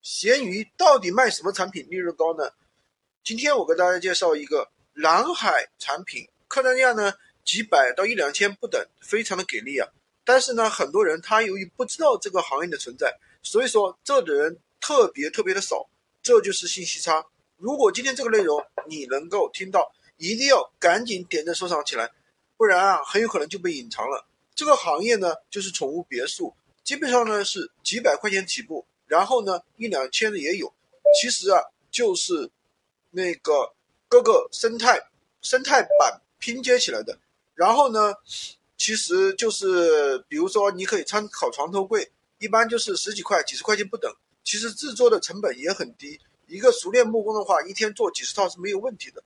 [0.00, 2.50] 闲鱼到底卖什么产品利润高呢？
[3.24, 7.12] 今天我给大家介绍一个蓝海产品，客单价呢
[7.44, 9.88] 几百到一两千不等，非常的给力啊！
[10.24, 15.88] 但是呢，很多人他由于不知道这个行业的存在，所以说这的人特别特别的少，
[16.22, 17.26] 这就是信息差。
[17.56, 22.10] 如果今天这个内容你能够听到，一定要赶紧点赞收藏起来，
[22.56, 24.26] 不然啊很有可能就被隐藏了。
[24.54, 28.86] 这个行业呢就是宠物别墅，基本上呢是几百块钱起步。
[29.08, 30.72] 然后呢，一两千的也有，
[31.20, 31.60] 其实啊，
[31.90, 32.48] 就是
[33.10, 33.72] 那个
[34.08, 35.08] 各个生态
[35.42, 37.18] 生态板拼接起来的。
[37.54, 38.14] 然后呢，
[38.76, 44.14] 其实就是比如说，你可以参考床头柜，一般就是十几块、几十块钱不等。
[44.44, 49.22] 其实制作的成本也很低，一个熟练木工的话，一天做几十套是没有问题的。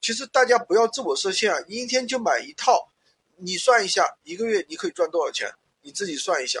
[0.00, 2.90] 其实大家不要自我设限啊，一天就买一套，
[3.36, 5.54] 你算一下，一个月你可以赚多少钱？
[5.82, 6.60] 你自己算一下。